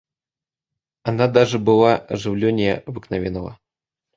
[1.03, 3.59] Она даже была оживленнее обыкновенного.